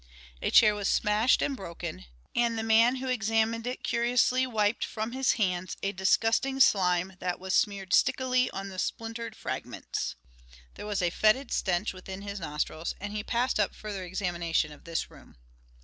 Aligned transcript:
A 0.41 0.49
chair 0.49 0.73
was 0.73 0.89
smashed 0.89 1.43
and 1.43 1.55
broken, 1.55 2.05
and 2.35 2.57
the 2.57 2.63
man 2.63 2.95
who 2.95 3.07
examined 3.07 3.67
it 3.67 3.83
curiously 3.83 4.47
wiped 4.47 4.83
from 4.83 5.11
his 5.11 5.33
hands 5.33 5.77
a 5.83 5.91
disgusting 5.91 6.59
slime 6.59 7.17
that 7.19 7.39
was 7.39 7.53
smeared 7.53 7.93
stickily 7.93 8.49
on 8.49 8.69
the 8.69 8.79
splintered 8.79 9.35
fragments. 9.35 10.15
There 10.73 10.87
was 10.87 11.03
a 11.03 11.11
fetid 11.11 11.51
stench 11.51 11.93
within 11.93 12.23
his 12.23 12.39
nostrils, 12.39 12.95
and 12.99 13.13
he 13.13 13.23
passed 13.23 13.59
up 13.59 13.75
further 13.75 14.03
examination 14.03 14.71
of 14.71 14.85
this 14.85 15.11
room. 15.11 15.35